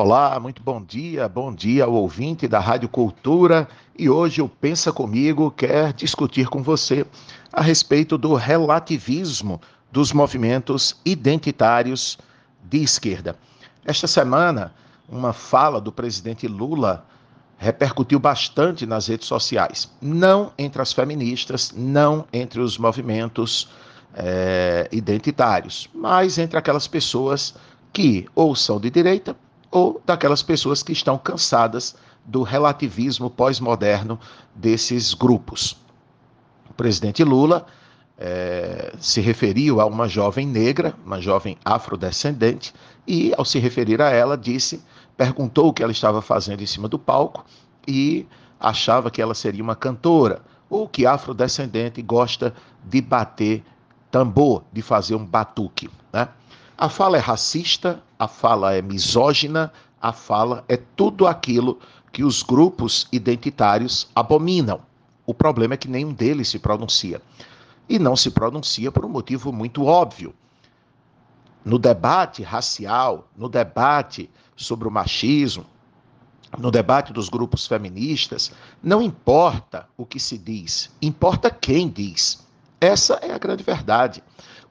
[0.00, 3.68] Olá, muito bom dia, bom dia ao ouvinte da Rádio Cultura.
[3.98, 7.04] E hoje o Pensa Comigo quer discutir com você
[7.52, 12.16] a respeito do relativismo dos movimentos identitários
[12.62, 13.34] de esquerda.
[13.84, 14.72] Esta semana,
[15.08, 17.04] uma fala do presidente Lula
[17.56, 19.90] repercutiu bastante nas redes sociais.
[20.00, 23.68] Não entre as feministas, não entre os movimentos
[24.14, 27.56] é, identitários, mas entre aquelas pessoas
[27.92, 29.34] que ou são de direita
[29.70, 34.18] ou daquelas pessoas que estão cansadas do relativismo pós-moderno
[34.54, 35.76] desses grupos.
[36.68, 37.66] O presidente Lula
[38.18, 42.74] é, se referiu a uma jovem negra, uma jovem afrodescendente,
[43.06, 44.82] e ao se referir a ela, disse,
[45.16, 47.44] perguntou o que ela estava fazendo em cima do palco
[47.86, 48.26] e
[48.60, 52.52] achava que ela seria uma cantora, ou que afrodescendente gosta
[52.84, 53.64] de bater
[54.10, 55.88] tambor, de fazer um batuque.
[56.12, 56.28] Né?
[56.80, 61.80] A fala é racista, a fala é misógina, a fala é tudo aquilo
[62.12, 64.80] que os grupos identitários abominam.
[65.26, 67.20] O problema é que nenhum deles se pronuncia.
[67.88, 70.32] E não se pronuncia por um motivo muito óbvio.
[71.64, 75.66] No debate racial, no debate sobre o machismo,
[76.56, 82.46] no debate dos grupos feministas, não importa o que se diz, importa quem diz.
[82.80, 84.22] Essa é a grande verdade.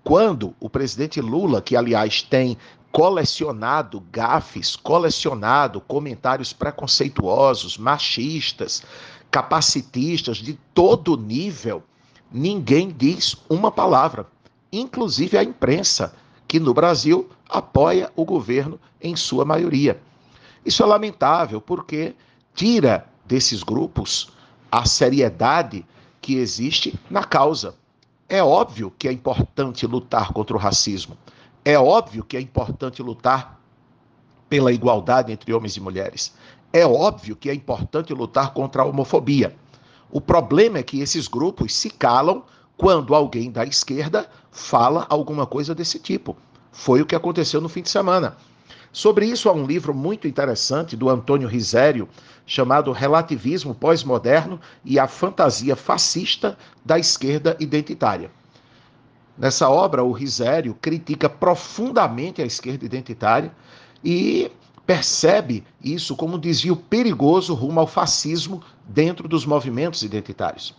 [0.07, 2.57] Quando o presidente Lula, que aliás tem
[2.93, 8.83] colecionado gafes, colecionado comentários preconceituosos, machistas,
[9.29, 11.83] capacitistas de todo nível,
[12.31, 14.25] ninguém diz uma palavra,
[14.71, 16.15] inclusive a imprensa,
[16.47, 19.99] que no Brasil apoia o governo em sua maioria.
[20.65, 22.15] Isso é lamentável porque
[22.55, 24.29] tira desses grupos
[24.71, 25.85] a seriedade
[26.21, 27.75] que existe na causa.
[28.29, 31.17] É óbvio que é importante lutar contra o racismo.
[31.63, 33.59] É óbvio que é importante lutar
[34.49, 36.33] pela igualdade entre homens e mulheres.
[36.73, 39.55] É óbvio que é importante lutar contra a homofobia.
[40.11, 42.43] O problema é que esses grupos se calam
[42.75, 46.35] quando alguém da esquerda fala alguma coisa desse tipo.
[46.71, 48.37] Foi o que aconteceu no fim de semana.
[48.91, 52.09] Sobre isso há um livro muito interessante do Antônio Risério,
[52.45, 58.31] chamado Relativismo Pós-Moderno e a Fantasia Fascista da Esquerda Identitária.
[59.37, 63.51] Nessa obra, o Risério critica profundamente a esquerda identitária
[64.03, 64.51] e
[64.85, 70.73] percebe isso como um desvio perigoso rumo ao fascismo dentro dos movimentos identitários.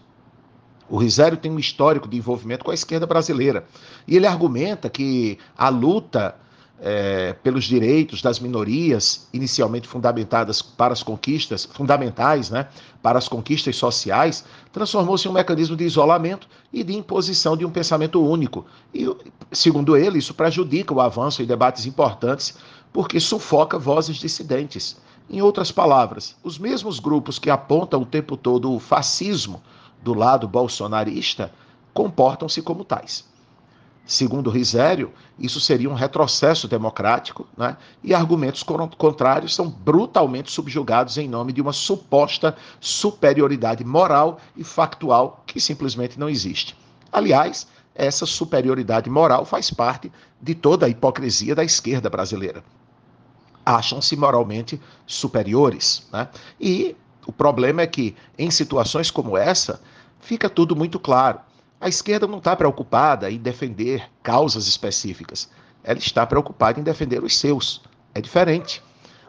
[0.88, 3.66] O Risério tem um histórico de envolvimento com a esquerda brasileira
[4.06, 6.34] e ele argumenta que a luta
[6.81, 12.69] é, pelos direitos das minorias, inicialmente fundamentadas para as conquistas, fundamentais, né,
[13.03, 17.71] para as conquistas sociais, transformou-se em um mecanismo de isolamento e de imposição de um
[17.71, 18.65] pensamento único.
[18.94, 19.06] E,
[19.50, 22.56] segundo ele, isso prejudica o avanço em debates importantes,
[22.93, 24.97] porque sufoca vozes dissidentes.
[25.28, 29.62] Em outras palavras, os mesmos grupos que apontam o tempo todo o fascismo
[30.03, 31.53] do lado bolsonarista
[31.93, 33.25] comportam-se como tais.
[34.08, 37.76] Segundo Risério, isso seria um retrocesso democrático, né?
[38.02, 45.44] e argumentos contrários são brutalmente subjugados em nome de uma suposta superioridade moral e factual
[45.47, 46.74] que simplesmente não existe.
[47.12, 50.10] Aliás, essa superioridade moral faz parte
[50.41, 52.64] de toda a hipocrisia da esquerda brasileira.
[53.62, 56.08] Acham-se moralmente superiores.
[56.10, 56.28] Né?
[56.58, 59.82] E o problema é que, em situações como essa,
[60.18, 61.41] fica tudo muito claro.
[61.81, 65.49] A esquerda não está preocupada em defender causas específicas.
[65.84, 67.81] Ela está preocupada em defender os seus.
[68.15, 68.83] É diferente.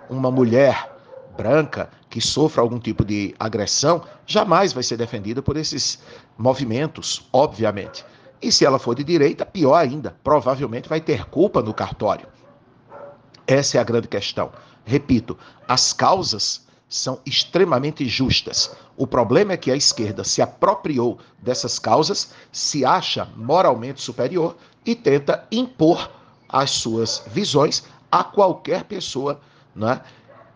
[0.09, 0.91] Uma mulher
[1.37, 5.99] branca que sofra algum tipo de agressão jamais vai ser defendida por esses
[6.37, 8.03] movimentos, obviamente.
[8.41, 12.27] E se ela for de direita, pior ainda, provavelmente vai ter culpa no cartório.
[13.45, 14.51] Essa é a grande questão.
[14.85, 15.37] Repito,
[15.67, 18.75] as causas são extremamente justas.
[18.97, 24.95] O problema é que a esquerda se apropriou dessas causas, se acha moralmente superior e
[24.95, 26.11] tenta impor
[26.49, 29.39] as suas visões a qualquer pessoa.
[29.75, 30.01] Né?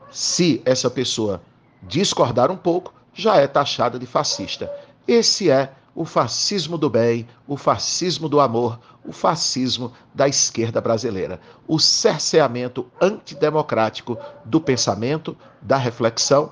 [0.10, 1.40] Se essa pessoa
[1.84, 4.72] discordar um pouco, já é taxada de fascista.
[5.08, 11.40] Esse é o fascismo do bem, o fascismo do amor, o fascismo da esquerda brasileira.
[11.68, 16.52] O cerceamento antidemocrático do pensamento, da reflexão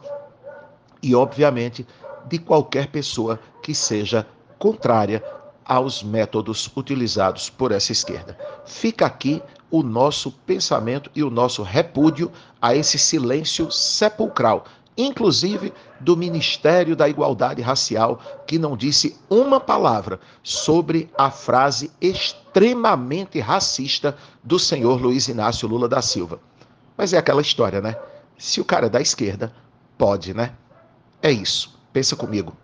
[1.02, 1.88] e, obviamente,
[2.28, 4.28] de qualquer pessoa que seja
[4.60, 5.24] contrária
[5.66, 8.38] aos métodos utilizados por essa esquerda.
[8.66, 9.42] Fica aqui
[9.72, 14.66] o nosso pensamento e o nosso repúdio a esse silêncio sepulcral
[14.98, 23.40] inclusive do Ministério da Igualdade Racial, que não disse uma palavra sobre a frase extremamente
[23.40, 26.40] racista do senhor Luiz Inácio Lula da Silva.
[26.98, 27.96] Mas é aquela história, né?
[28.38, 29.54] Se o cara é da esquerda,
[29.98, 30.54] pode, né?
[31.22, 31.80] É isso.
[31.94, 32.56] Pensa comigo.